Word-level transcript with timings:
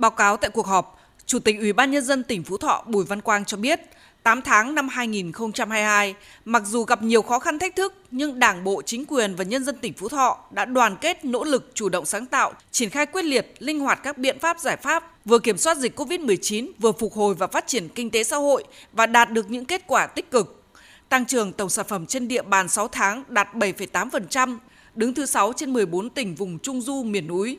Báo 0.00 0.10
cáo 0.10 0.36
tại 0.36 0.50
cuộc 0.50 0.66
họp, 0.66 1.00
Chủ 1.26 1.38
tịch 1.38 1.58
Ủy 1.58 1.72
ban 1.72 1.90
Nhân 1.90 2.04
dân 2.04 2.22
tỉnh 2.22 2.44
Phú 2.44 2.56
Thọ 2.56 2.84
Bùi 2.86 3.04
Văn 3.04 3.20
Quang 3.20 3.44
cho 3.44 3.56
biết, 3.56 3.80
8 4.22 4.42
tháng 4.42 4.74
năm 4.74 4.88
2022, 4.88 6.14
mặc 6.44 6.62
dù 6.66 6.84
gặp 6.84 7.02
nhiều 7.02 7.22
khó 7.22 7.38
khăn 7.38 7.58
thách 7.58 7.76
thức, 7.76 7.94
nhưng 8.10 8.38
Đảng 8.38 8.64
bộ, 8.64 8.82
chính 8.82 9.04
quyền 9.06 9.34
và 9.34 9.44
nhân 9.44 9.64
dân 9.64 9.76
tỉnh 9.78 9.92
Phú 9.92 10.08
Thọ 10.08 10.38
đã 10.50 10.64
đoàn 10.64 10.96
kết, 11.00 11.24
nỗ 11.24 11.44
lực, 11.44 11.70
chủ 11.74 11.88
động 11.88 12.06
sáng 12.06 12.26
tạo, 12.26 12.52
triển 12.70 12.90
khai 12.90 13.06
quyết 13.06 13.24
liệt, 13.24 13.54
linh 13.58 13.80
hoạt 13.80 14.02
các 14.02 14.18
biện 14.18 14.38
pháp 14.38 14.60
giải 14.60 14.76
pháp, 14.76 15.12
vừa 15.24 15.38
kiểm 15.38 15.58
soát 15.58 15.76
dịch 15.76 15.98
COVID-19, 16.00 16.70
vừa 16.78 16.92
phục 16.92 17.12
hồi 17.14 17.34
và 17.34 17.46
phát 17.46 17.66
triển 17.66 17.88
kinh 17.88 18.10
tế 18.10 18.24
xã 18.24 18.36
hội 18.36 18.64
và 18.92 19.06
đạt 19.06 19.30
được 19.30 19.50
những 19.50 19.64
kết 19.64 19.82
quả 19.86 20.06
tích 20.06 20.30
cực. 20.30 20.62
Tăng 21.08 21.26
trưởng 21.26 21.52
tổng 21.52 21.70
sản 21.70 21.86
phẩm 21.88 22.06
trên 22.06 22.28
địa 22.28 22.42
bàn 22.42 22.68
6 22.68 22.88
tháng 22.88 23.24
đạt 23.28 23.54
7,8%, 23.54 24.58
đứng 24.94 25.14
thứ 25.14 25.26
6 25.26 25.52
trên 25.52 25.72
14 25.72 26.10
tỉnh 26.10 26.34
vùng 26.34 26.58
Trung 26.58 26.80
Du 26.80 27.02
miền 27.02 27.26
núi. 27.26 27.58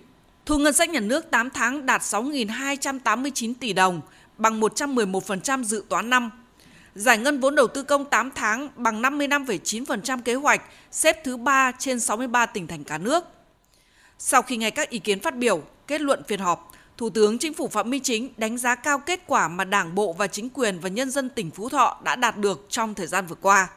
Thu 0.51 0.57
ngân 0.57 0.73
sách 0.73 0.89
nhà 0.89 0.99
nước 0.99 1.31
8 1.31 1.49
tháng 1.49 1.85
đạt 1.85 2.01
6.289 2.01 3.53
tỷ 3.59 3.73
đồng, 3.73 4.01
bằng 4.37 4.59
111% 4.59 5.63
dự 5.63 5.83
toán 5.89 6.09
năm. 6.09 6.31
Giải 6.95 7.17
ngân 7.17 7.39
vốn 7.39 7.55
đầu 7.55 7.67
tư 7.67 7.83
công 7.83 8.05
8 8.05 8.31
tháng 8.35 8.69
bằng 8.75 9.01
55,9% 9.01 10.21
kế 10.21 10.35
hoạch, 10.35 10.61
xếp 10.91 11.23
thứ 11.23 11.37
3 11.37 11.71
trên 11.79 11.99
63 11.99 12.45
tỉnh 12.45 12.67
thành 12.67 12.83
cả 12.83 12.97
nước. 12.97 13.23
Sau 14.17 14.41
khi 14.41 14.57
nghe 14.57 14.69
các 14.69 14.89
ý 14.89 14.99
kiến 14.99 15.19
phát 15.19 15.37
biểu, 15.37 15.63
kết 15.87 16.01
luận 16.01 16.23
phiên 16.27 16.39
họp, 16.39 16.71
Thủ 16.97 17.09
tướng 17.09 17.37
Chính 17.37 17.53
phủ 17.53 17.67
Phạm 17.67 17.89
Minh 17.89 18.03
Chính 18.03 18.29
đánh 18.37 18.57
giá 18.57 18.75
cao 18.75 18.99
kết 18.99 19.19
quả 19.27 19.47
mà 19.47 19.63
Đảng 19.63 19.95
bộ 19.95 20.13
và 20.13 20.27
chính 20.27 20.49
quyền 20.49 20.79
và 20.79 20.89
nhân 20.89 21.11
dân 21.11 21.29
tỉnh 21.29 21.51
Phú 21.51 21.69
Thọ 21.69 22.01
đã 22.03 22.15
đạt 22.15 22.37
được 22.37 22.65
trong 22.69 22.93
thời 22.93 23.07
gian 23.07 23.27
vừa 23.27 23.37
qua. 23.41 23.69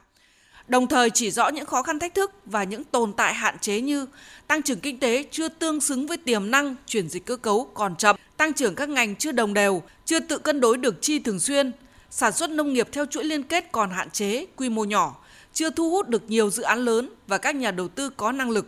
Đồng 0.68 0.86
thời 0.86 1.10
chỉ 1.10 1.30
rõ 1.30 1.48
những 1.48 1.66
khó 1.66 1.82
khăn 1.82 1.98
thách 1.98 2.14
thức 2.14 2.32
và 2.46 2.64
những 2.64 2.84
tồn 2.84 3.12
tại 3.12 3.34
hạn 3.34 3.58
chế 3.58 3.80
như 3.80 4.06
tăng 4.46 4.62
trưởng 4.62 4.80
kinh 4.80 4.98
tế 4.98 5.24
chưa 5.30 5.48
tương 5.48 5.80
xứng 5.80 6.06
với 6.06 6.16
tiềm 6.16 6.50
năng, 6.50 6.76
chuyển 6.86 7.08
dịch 7.08 7.24
cơ 7.24 7.36
cấu 7.36 7.70
còn 7.74 7.96
chậm, 7.96 8.16
tăng 8.36 8.52
trưởng 8.52 8.74
các 8.74 8.88
ngành 8.88 9.16
chưa 9.16 9.32
đồng 9.32 9.54
đều, 9.54 9.82
chưa 10.04 10.20
tự 10.20 10.38
cân 10.38 10.60
đối 10.60 10.76
được 10.76 11.02
chi 11.02 11.18
thường 11.18 11.40
xuyên, 11.40 11.72
sản 12.10 12.32
xuất 12.32 12.50
nông 12.50 12.72
nghiệp 12.72 12.88
theo 12.92 13.06
chuỗi 13.06 13.24
liên 13.24 13.42
kết 13.42 13.72
còn 13.72 13.90
hạn 13.90 14.10
chế, 14.10 14.46
quy 14.56 14.68
mô 14.68 14.84
nhỏ, 14.84 15.16
chưa 15.52 15.70
thu 15.70 15.90
hút 15.90 16.08
được 16.08 16.30
nhiều 16.30 16.50
dự 16.50 16.62
án 16.62 16.84
lớn 16.84 17.10
và 17.26 17.38
các 17.38 17.54
nhà 17.54 17.70
đầu 17.70 17.88
tư 17.88 18.10
có 18.10 18.32
năng 18.32 18.50
lực. 18.50 18.66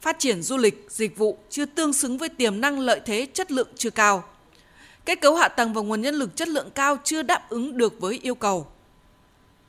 Phát 0.00 0.18
triển 0.18 0.42
du 0.42 0.56
lịch, 0.56 0.86
dịch 0.88 1.18
vụ 1.18 1.38
chưa 1.50 1.64
tương 1.64 1.92
xứng 1.92 2.18
với 2.18 2.28
tiềm 2.28 2.60
năng 2.60 2.78
lợi 2.78 3.00
thế 3.06 3.26
chất 3.34 3.52
lượng 3.52 3.68
chưa 3.76 3.90
cao. 3.90 4.24
Kết 5.04 5.20
cấu 5.20 5.34
hạ 5.34 5.48
tầng 5.48 5.72
và 5.72 5.82
nguồn 5.82 6.00
nhân 6.00 6.14
lực 6.14 6.36
chất 6.36 6.48
lượng 6.48 6.70
cao 6.74 6.96
chưa 7.04 7.22
đáp 7.22 7.50
ứng 7.50 7.76
được 7.76 8.00
với 8.00 8.20
yêu 8.22 8.34
cầu. 8.34 8.66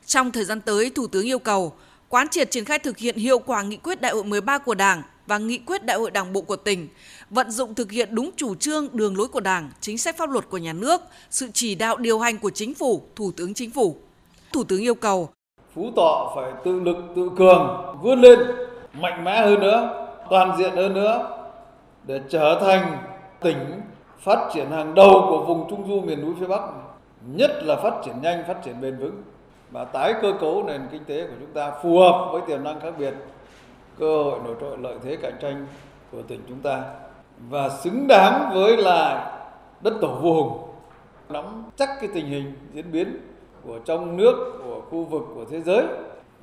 Trong 0.06 0.32
thời 0.32 0.44
gian 0.44 0.60
tới, 0.60 0.90
Thủ 0.94 1.06
tướng 1.06 1.26
yêu 1.26 1.38
cầu 1.38 1.72
quán 2.08 2.28
triệt 2.28 2.50
triển 2.50 2.64
khai 2.64 2.78
thực 2.78 2.98
hiện 2.98 3.16
hiệu 3.16 3.38
quả 3.38 3.62
nghị 3.62 3.76
quyết 3.76 4.00
đại 4.00 4.12
hội 4.12 4.24
13 4.24 4.58
của 4.58 4.74
Đảng 4.74 5.02
và 5.26 5.38
nghị 5.38 5.58
quyết 5.58 5.84
đại 5.84 5.96
hội 5.96 6.10
Đảng 6.10 6.32
bộ 6.32 6.40
của 6.40 6.56
tỉnh, 6.56 6.88
vận 7.30 7.50
dụng 7.50 7.74
thực 7.74 7.90
hiện 7.90 8.08
đúng 8.14 8.30
chủ 8.36 8.54
trương, 8.54 8.88
đường 8.92 9.16
lối 9.16 9.28
của 9.28 9.40
Đảng, 9.40 9.70
chính 9.80 9.98
sách 9.98 10.16
pháp 10.18 10.30
luật 10.30 10.48
của 10.50 10.58
nhà 10.58 10.72
nước, 10.72 11.00
sự 11.30 11.48
chỉ 11.52 11.74
đạo 11.74 11.96
điều 11.96 12.18
hành 12.18 12.38
của 12.38 12.50
chính 12.50 12.74
phủ, 12.74 13.02
Thủ 13.16 13.32
tướng 13.36 13.54
Chính 13.54 13.70
phủ. 13.70 13.96
Thủ 14.52 14.64
tướng 14.64 14.80
yêu 14.80 14.94
cầu 14.94 15.28
Phú 15.74 15.90
Thọ 15.96 16.32
phải 16.36 16.52
tự 16.64 16.80
lực 16.80 16.96
tự 17.16 17.30
cường, 17.38 17.94
vươn 18.02 18.20
lên 18.20 18.38
mạnh 18.92 19.24
mẽ 19.24 19.40
hơn 19.40 19.60
nữa, 19.60 20.08
toàn 20.30 20.58
diện 20.58 20.76
hơn 20.76 20.94
nữa 20.94 21.38
để 22.06 22.20
trở 22.30 22.58
thành 22.60 22.98
tỉnh 23.40 23.80
phát 24.20 24.50
triển 24.54 24.70
hàng 24.70 24.94
đầu 24.94 25.26
của 25.28 25.44
vùng 25.46 25.70
Trung 25.70 25.88
Du 25.88 26.00
miền 26.00 26.20
núi 26.20 26.34
phía 26.40 26.46
Bắc, 26.46 26.60
nhất 27.26 27.50
là 27.62 27.76
phát 27.76 27.94
triển 28.04 28.14
nhanh, 28.22 28.44
phát 28.48 28.56
triển 28.64 28.80
bền 28.80 28.98
vững 28.98 29.22
và 29.72 29.84
tái 29.84 30.14
cơ 30.22 30.32
cấu 30.40 30.64
nền 30.66 30.80
kinh 30.92 31.04
tế 31.04 31.26
của 31.26 31.34
chúng 31.40 31.52
ta 31.54 31.72
phù 31.82 31.98
hợp 31.98 32.28
với 32.32 32.42
tiềm 32.46 32.64
năng 32.64 32.80
khác 32.80 32.94
biệt, 32.98 33.14
cơ 33.98 34.22
hội 34.22 34.38
nổi 34.44 34.54
trội 34.60 34.78
lợi 34.78 34.96
thế 35.04 35.16
cạnh 35.16 35.34
tranh 35.40 35.66
của 36.12 36.22
tỉnh 36.22 36.40
chúng 36.48 36.60
ta 36.60 36.82
và 37.50 37.68
xứng 37.68 38.06
đáng 38.08 38.50
với 38.54 38.76
là 38.76 39.32
đất 39.80 39.94
tổ 40.00 40.14
vua 40.22 40.34
hùng. 40.34 40.68
Nắm 41.28 41.64
chắc 41.76 41.88
cái 42.00 42.10
tình 42.14 42.26
hình 42.26 42.52
diễn 42.72 42.92
biến 42.92 43.16
của 43.66 43.78
trong 43.84 44.16
nước 44.16 44.60
của 44.64 44.80
khu 44.90 45.04
vực 45.04 45.22
của 45.34 45.44
thế 45.50 45.60
giới 45.60 45.84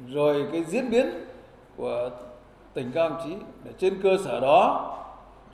rồi 0.07 0.45
cái 0.51 0.63
diễn 0.63 0.89
biến 0.89 1.25
của 1.77 2.09
tỉnh 2.73 2.91
các 2.93 3.01
ông 3.01 3.21
chí 3.23 3.35
để 3.63 3.71
trên 3.77 4.01
cơ 4.03 4.17
sở 4.25 4.39
đó 4.39 4.95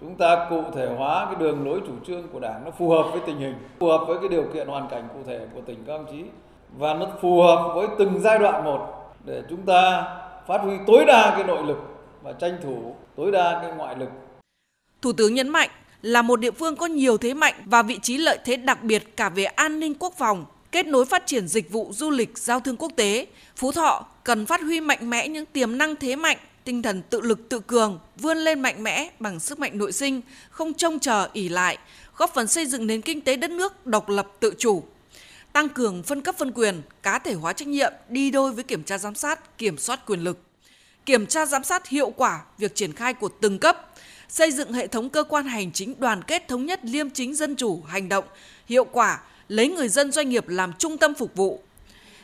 chúng 0.02 0.16
ta 0.16 0.48
cụ 0.50 0.64
thể 0.74 0.96
hóa 0.98 1.26
cái 1.26 1.36
đường 1.40 1.66
lối 1.66 1.82
chủ 1.88 1.94
trương 2.08 2.28
của 2.34 2.40
đảng 2.40 2.62
nó 2.66 2.72
phù 2.72 2.90
hợp 2.90 3.04
với 3.12 3.22
tình 3.26 3.38
hình 3.38 3.56
phù 3.80 3.88
hợp 3.88 4.06
với 4.08 4.18
cái 4.20 4.30
điều 4.30 4.44
kiện 4.54 4.68
hoàn 4.68 4.88
cảnh 4.90 5.08
cụ 5.14 5.20
thể 5.28 5.48
của 5.54 5.62
tỉnh 5.62 5.84
các 5.88 5.94
ông 5.94 6.06
chí 6.12 6.24
và 6.78 6.94
nó 6.94 7.08
phù 7.22 7.42
hợp 7.42 7.72
với 7.76 7.88
từng 8.00 8.20
giai 8.24 8.40
đoạn 8.40 8.64
một 8.64 8.80
để 9.26 9.44
chúng 9.50 9.66
ta 9.66 10.04
phát 10.48 10.58
huy 10.62 10.74
tối 10.88 11.06
đa 11.06 11.34
cái 11.38 11.44
nội 11.44 11.64
lực 11.68 11.78
và 12.24 12.34
tranh 12.34 12.58
thủ 12.64 12.96
tối 13.16 13.32
đa 13.32 13.60
cái 13.62 13.72
ngoại 13.78 13.96
lực. 13.96 14.10
Thủ 15.02 15.14
tướng 15.14 15.34
nhấn 15.34 15.50
mạnh 15.50 15.70
là 16.02 16.22
một 16.22 16.40
địa 16.40 16.52
phương 16.52 16.76
có 16.76 16.86
nhiều 16.86 17.18
thế 17.18 17.34
mạnh 17.34 17.54
và 17.66 17.82
vị 17.82 18.00
trí 18.02 18.18
lợi 18.18 18.40
thế 18.46 18.56
đặc 18.56 18.84
biệt 18.84 19.18
cả 19.18 19.30
về 19.30 19.44
an 19.44 19.80
ninh 19.80 19.94
quốc 20.00 20.14
phòng, 20.18 20.46
kết 20.72 20.86
nối 20.86 21.06
phát 21.06 21.26
triển 21.26 21.48
dịch 21.48 21.72
vụ 21.72 21.90
du 21.94 22.10
lịch, 22.10 22.38
giao 22.38 22.60
thương 22.60 22.78
quốc 22.78 22.92
tế, 22.96 23.28
Phú 23.56 23.72
Thọ 23.72 24.06
cần 24.24 24.46
phát 24.46 24.62
huy 24.62 24.82
mạnh 24.82 25.10
mẽ 25.10 25.28
những 25.28 25.46
tiềm 25.46 25.78
năng 25.78 25.96
thế 25.96 26.16
mạnh, 26.16 26.38
tinh 26.64 26.82
thần 26.82 27.02
tự 27.02 27.22
lực 27.22 27.50
tự 27.50 27.60
cường, 27.60 28.00
vươn 28.18 28.38
lên 28.38 28.60
mạnh 28.60 28.84
mẽ 28.84 29.10
bằng 29.20 29.40
sức 29.40 29.60
mạnh 29.60 29.78
nội 29.78 29.92
sinh, 29.92 30.22
không 30.50 30.74
trông 30.74 31.00
chờ 31.00 31.30
ỉ 31.34 31.50
lại, 31.50 31.78
góp 32.18 32.34
phần 32.34 32.48
xây 32.48 32.66
dựng 32.66 32.88
nền 32.88 33.02
kinh 33.02 33.22
tế 33.22 33.36
đất 33.36 33.52
nước 33.52 33.86
độc 33.86 34.10
lập 34.10 34.28
tự 34.40 34.54
chủ, 34.58 34.84
tăng 35.56 35.70
cường 35.70 36.04
phân 36.04 36.22
cấp 36.22 36.36
phân 36.38 36.52
quyền, 36.52 36.82
cá 37.04 37.20
thể 37.20 37.34
hóa 37.34 37.54
trách 37.54 37.68
nhiệm 37.68 37.94
đi 38.10 38.32
đôi 38.32 38.52
với 38.52 38.64
kiểm 38.64 38.84
tra 38.84 38.98
giám 38.98 39.16
sát, 39.16 39.58
kiểm 39.58 39.78
soát 39.78 40.06
quyền 40.06 40.20
lực. 40.20 40.40
Kiểm 41.06 41.26
tra 41.26 41.46
giám 41.46 41.64
sát 41.64 41.88
hiệu 41.88 42.10
quả 42.10 42.42
việc 42.58 42.76
triển 42.76 42.94
khai 42.94 43.14
của 43.14 43.30
từng 43.42 43.60
cấp, 43.60 43.94
xây 44.30 44.52
dựng 44.52 44.74
hệ 44.74 44.88
thống 44.88 45.10
cơ 45.10 45.24
quan 45.24 45.46
hành 45.46 45.72
chính 45.72 46.00
đoàn 46.00 46.22
kết 46.24 46.48
thống 46.48 46.66
nhất 46.66 46.80
liêm 46.84 47.10
chính 47.10 47.36
dân 47.36 47.56
chủ, 47.56 47.82
hành 47.88 48.10
động, 48.10 48.26
hiệu 48.68 48.84
quả, 48.84 49.22
lấy 49.48 49.68
người 49.70 49.90
dân 49.90 50.12
doanh 50.12 50.30
nghiệp 50.30 50.48
làm 50.48 50.74
trung 50.74 50.98
tâm 50.98 51.14
phục 51.14 51.36
vụ. 51.36 51.62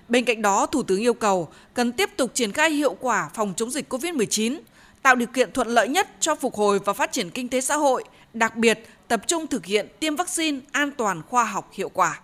Bên 0.07 0.25
cạnh 0.25 0.41
đó, 0.41 0.65
Thủ 0.65 0.83
tướng 0.83 0.99
yêu 0.99 1.13
cầu 1.13 1.49
cần 1.73 1.91
tiếp 1.91 2.09
tục 2.17 2.31
triển 2.33 2.51
khai 2.51 2.71
hiệu 2.71 2.93
quả 2.99 3.29
phòng 3.33 3.53
chống 3.55 3.71
dịch 3.71 3.93
COVID-19, 3.93 4.59
tạo 5.01 5.15
điều 5.15 5.27
kiện 5.27 5.51
thuận 5.51 5.67
lợi 5.67 5.87
nhất 5.87 6.07
cho 6.19 6.35
phục 6.35 6.55
hồi 6.55 6.79
và 6.85 6.93
phát 6.93 7.11
triển 7.11 7.29
kinh 7.29 7.49
tế 7.49 7.61
xã 7.61 7.75
hội, 7.75 8.03
đặc 8.33 8.55
biệt 8.55 8.87
tập 9.07 9.21
trung 9.27 9.47
thực 9.47 9.65
hiện 9.65 9.87
tiêm 9.99 10.15
vaccine 10.15 10.59
an 10.71 10.91
toàn 10.97 11.21
khoa 11.29 11.43
học 11.43 11.69
hiệu 11.73 11.89
quả 11.89 12.19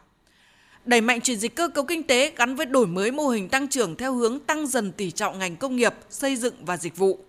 đẩy 0.88 1.02
mạnh 1.02 1.22
chuyển 1.22 1.40
dịch 1.40 1.56
cơ 1.56 1.68
cấu 1.68 1.86
kinh 1.86 2.04
tế 2.04 2.32
gắn 2.36 2.56
với 2.56 2.66
đổi 2.66 2.88
mới 2.88 3.12
mô 3.12 3.28
hình 3.28 3.50
tăng 3.50 3.68
trưởng 3.68 3.96
theo 3.96 4.14
hướng 4.14 4.40
tăng 4.40 4.68
dần 4.68 4.92
tỷ 4.92 5.12
trọng 5.12 5.40
ngành 5.40 5.56
công 5.56 5.76
nghiệp, 5.76 5.94
xây 6.10 6.36
dựng 6.36 6.54
và 6.66 6.78
dịch 6.78 6.98
vụ. 6.98 7.20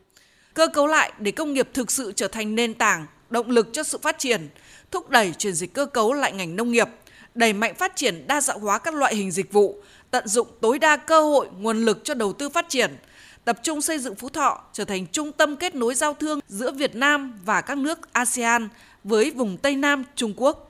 Cơ 0.54 0.66
cấu 0.66 0.86
lại 0.86 1.12
để 1.18 1.30
công 1.30 1.52
nghiệp 1.52 1.68
thực 1.74 1.90
sự 1.90 2.12
trở 2.16 2.28
thành 2.28 2.54
nền 2.54 2.74
tảng, 2.74 3.06
động 3.30 3.50
lực 3.50 3.68
cho 3.72 3.82
sự 3.82 3.98
phát 3.98 4.18
triển, 4.18 4.48
thúc 4.90 5.10
đẩy 5.10 5.32
chuyển 5.38 5.54
dịch 5.54 5.72
cơ 5.72 5.86
cấu 5.86 6.12
lại 6.12 6.32
ngành 6.32 6.56
nông 6.56 6.72
nghiệp, 6.72 6.88
đẩy 7.34 7.52
mạnh 7.52 7.74
phát 7.74 7.96
triển 7.96 8.26
đa 8.26 8.40
dạng 8.40 8.60
hóa 8.60 8.78
các 8.78 8.94
loại 8.94 9.14
hình 9.14 9.30
dịch 9.30 9.52
vụ, 9.52 9.82
tận 10.10 10.28
dụng 10.28 10.48
tối 10.60 10.78
đa 10.78 10.96
cơ 10.96 11.22
hội, 11.22 11.48
nguồn 11.58 11.84
lực 11.84 12.00
cho 12.04 12.14
đầu 12.14 12.32
tư 12.32 12.48
phát 12.48 12.66
triển, 12.68 12.96
tập 13.44 13.58
trung 13.62 13.80
xây 13.80 13.98
dựng 13.98 14.14
Phú 14.14 14.28
Thọ 14.28 14.62
trở 14.72 14.84
thành 14.84 15.06
trung 15.06 15.32
tâm 15.32 15.56
kết 15.56 15.74
nối 15.74 15.94
giao 15.94 16.14
thương 16.14 16.40
giữa 16.48 16.72
Việt 16.72 16.94
Nam 16.94 17.38
và 17.44 17.60
các 17.60 17.78
nước 17.78 18.12
ASEAN 18.12 18.68
với 19.04 19.30
vùng 19.30 19.56
Tây 19.56 19.76
Nam 19.76 20.04
Trung 20.14 20.34
Quốc 20.36 20.67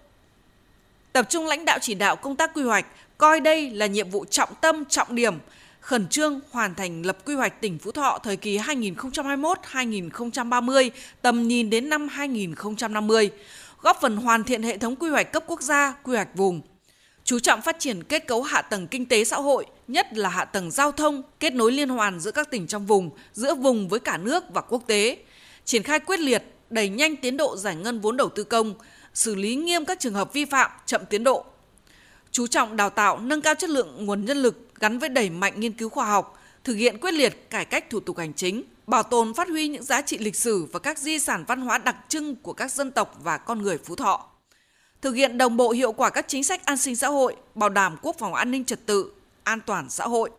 tập 1.12 1.26
trung 1.28 1.46
lãnh 1.46 1.64
đạo 1.64 1.78
chỉ 1.82 1.94
đạo 1.94 2.16
công 2.16 2.36
tác 2.36 2.54
quy 2.54 2.62
hoạch, 2.62 2.86
coi 3.18 3.40
đây 3.40 3.70
là 3.70 3.86
nhiệm 3.86 4.10
vụ 4.10 4.24
trọng 4.24 4.48
tâm, 4.60 4.84
trọng 4.84 5.14
điểm, 5.14 5.34
khẩn 5.80 6.08
trương 6.08 6.40
hoàn 6.50 6.74
thành 6.74 7.06
lập 7.06 7.18
quy 7.24 7.34
hoạch 7.34 7.60
tỉnh 7.60 7.78
Phú 7.78 7.92
Thọ 7.92 8.18
thời 8.22 8.36
kỳ 8.36 8.58
2021-2030, 8.58 10.90
tầm 11.22 11.48
nhìn 11.48 11.70
đến 11.70 11.88
năm 11.88 12.08
2050, 12.08 13.30
góp 13.82 13.98
phần 14.00 14.16
hoàn 14.16 14.44
thiện 14.44 14.62
hệ 14.62 14.78
thống 14.78 14.96
quy 14.96 15.10
hoạch 15.10 15.32
cấp 15.32 15.44
quốc 15.46 15.62
gia, 15.62 15.94
quy 16.02 16.14
hoạch 16.14 16.34
vùng. 16.34 16.60
Chú 17.24 17.38
trọng 17.38 17.62
phát 17.62 17.76
triển 17.78 18.02
kết 18.02 18.26
cấu 18.26 18.42
hạ 18.42 18.62
tầng 18.62 18.86
kinh 18.86 19.06
tế 19.06 19.24
xã 19.24 19.36
hội, 19.36 19.66
nhất 19.88 20.06
là 20.12 20.28
hạ 20.28 20.44
tầng 20.44 20.70
giao 20.70 20.92
thông, 20.92 21.22
kết 21.40 21.54
nối 21.54 21.72
liên 21.72 21.88
hoàn 21.88 22.20
giữa 22.20 22.30
các 22.30 22.50
tỉnh 22.50 22.66
trong 22.66 22.86
vùng, 22.86 23.10
giữa 23.32 23.54
vùng 23.54 23.88
với 23.88 24.00
cả 24.00 24.16
nước 24.16 24.44
và 24.54 24.60
quốc 24.60 24.82
tế. 24.86 25.16
Triển 25.64 25.82
khai 25.82 26.00
quyết 26.00 26.20
liệt, 26.20 26.42
đẩy 26.70 26.88
nhanh 26.88 27.16
tiến 27.16 27.36
độ 27.36 27.56
giải 27.56 27.76
ngân 27.76 28.00
vốn 28.00 28.16
đầu 28.16 28.28
tư 28.28 28.44
công, 28.44 28.74
xử 29.14 29.34
lý 29.34 29.56
nghiêm 29.56 29.84
các 29.84 30.00
trường 30.00 30.14
hợp 30.14 30.32
vi 30.32 30.44
phạm, 30.44 30.70
chậm 30.86 31.06
tiến 31.10 31.24
độ. 31.24 31.44
Chú 32.30 32.46
trọng 32.46 32.76
đào 32.76 32.90
tạo, 32.90 33.18
nâng 33.18 33.42
cao 33.42 33.54
chất 33.54 33.70
lượng 33.70 34.06
nguồn 34.06 34.24
nhân 34.24 34.36
lực 34.36 34.74
gắn 34.74 34.98
với 34.98 35.08
đẩy 35.08 35.30
mạnh 35.30 35.60
nghiên 35.60 35.72
cứu 35.72 35.88
khoa 35.88 36.06
học, 36.06 36.38
thực 36.64 36.74
hiện 36.74 36.98
quyết 37.00 37.14
liệt 37.14 37.50
cải 37.50 37.64
cách 37.64 37.90
thủ 37.90 38.00
tục 38.00 38.18
hành 38.18 38.34
chính, 38.34 38.62
bảo 38.86 39.02
tồn 39.02 39.34
phát 39.34 39.48
huy 39.48 39.68
những 39.68 39.82
giá 39.82 40.02
trị 40.02 40.18
lịch 40.18 40.36
sử 40.36 40.66
và 40.72 40.78
các 40.78 40.98
di 40.98 41.18
sản 41.18 41.44
văn 41.48 41.60
hóa 41.60 41.78
đặc 41.78 41.96
trưng 42.08 42.36
của 42.36 42.52
các 42.52 42.72
dân 42.72 42.90
tộc 42.90 43.16
và 43.22 43.38
con 43.38 43.62
người 43.62 43.78
Phú 43.78 43.96
Thọ. 43.96 44.26
Thực 45.00 45.12
hiện 45.12 45.38
đồng 45.38 45.56
bộ 45.56 45.70
hiệu 45.70 45.92
quả 45.92 46.10
các 46.10 46.28
chính 46.28 46.44
sách 46.44 46.64
an 46.64 46.76
sinh 46.76 46.96
xã 46.96 47.08
hội, 47.08 47.36
bảo 47.54 47.68
đảm 47.68 47.96
quốc 48.02 48.16
phòng 48.18 48.34
an 48.34 48.50
ninh 48.50 48.64
trật 48.64 48.86
tự, 48.86 49.12
an 49.42 49.60
toàn 49.66 49.90
xã 49.90 50.04
hội. 50.04 50.30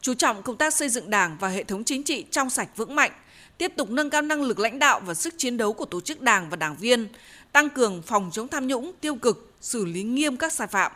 Chú 0.00 0.14
trọng 0.14 0.42
công 0.42 0.56
tác 0.56 0.74
xây 0.74 0.88
dựng 0.88 1.10
Đảng 1.10 1.36
và 1.40 1.48
hệ 1.48 1.64
thống 1.64 1.84
chính 1.84 2.02
trị 2.02 2.24
trong 2.30 2.50
sạch 2.50 2.68
vững 2.76 2.94
mạnh, 2.94 3.12
tiếp 3.58 3.72
tục 3.76 3.90
nâng 3.90 4.10
cao 4.10 4.22
năng 4.22 4.42
lực 4.42 4.58
lãnh 4.58 4.78
đạo 4.78 5.00
và 5.06 5.14
sức 5.14 5.34
chiến 5.38 5.56
đấu 5.56 5.72
của 5.72 5.84
tổ 5.84 6.00
chức 6.00 6.20
đảng 6.20 6.50
và 6.50 6.56
đảng 6.56 6.76
viên, 6.76 7.08
tăng 7.52 7.70
cường 7.70 8.02
phòng 8.02 8.30
chống 8.32 8.48
tham 8.48 8.66
nhũng 8.66 8.92
tiêu 9.00 9.14
cực, 9.14 9.52
xử 9.60 9.84
lý 9.84 10.02
nghiêm 10.02 10.36
các 10.36 10.52
sai 10.52 10.66
phạm. 10.66 10.92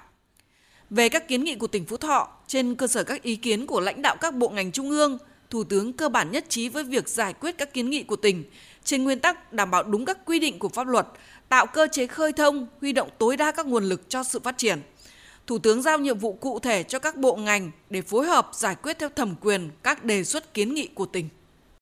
Về 0.90 1.08
các 1.08 1.28
kiến 1.28 1.44
nghị 1.44 1.54
của 1.54 1.66
tỉnh 1.66 1.84
Phú 1.84 1.96
Thọ, 1.96 2.28
trên 2.46 2.74
cơ 2.74 2.86
sở 2.86 3.04
các 3.04 3.22
ý 3.22 3.36
kiến 3.36 3.66
của 3.66 3.80
lãnh 3.80 4.02
đạo 4.02 4.16
các 4.20 4.34
bộ 4.34 4.48
ngành 4.48 4.72
trung 4.72 4.90
ương, 4.90 5.18
Thủ 5.50 5.64
tướng 5.64 5.92
cơ 5.92 6.08
bản 6.08 6.30
nhất 6.30 6.44
trí 6.48 6.68
với 6.68 6.84
việc 6.84 7.08
giải 7.08 7.32
quyết 7.32 7.58
các 7.58 7.74
kiến 7.74 7.90
nghị 7.90 8.02
của 8.02 8.16
tỉnh 8.16 8.44
trên 8.84 9.04
nguyên 9.04 9.20
tắc 9.20 9.52
đảm 9.52 9.70
bảo 9.70 9.82
đúng 9.82 10.04
các 10.04 10.18
quy 10.24 10.38
định 10.38 10.58
của 10.58 10.68
pháp 10.68 10.86
luật, 10.86 11.06
tạo 11.48 11.66
cơ 11.66 11.88
chế 11.92 12.06
khơi 12.06 12.32
thông, 12.32 12.66
huy 12.80 12.92
động 12.92 13.08
tối 13.18 13.36
đa 13.36 13.52
các 13.52 13.66
nguồn 13.66 13.84
lực 13.84 14.08
cho 14.08 14.24
sự 14.24 14.38
phát 14.38 14.58
triển. 14.58 14.80
Thủ 15.46 15.58
tướng 15.58 15.82
giao 15.82 15.98
nhiệm 15.98 16.18
vụ 16.18 16.32
cụ 16.32 16.58
thể 16.58 16.82
cho 16.82 16.98
các 16.98 17.16
bộ 17.16 17.36
ngành 17.36 17.70
để 17.90 18.02
phối 18.02 18.26
hợp 18.26 18.50
giải 18.52 18.74
quyết 18.74 18.98
theo 18.98 19.08
thẩm 19.08 19.34
quyền 19.40 19.70
các 19.82 20.04
đề 20.04 20.24
xuất 20.24 20.54
kiến 20.54 20.74
nghị 20.74 20.88
của 20.94 21.06
tỉnh. 21.06 21.28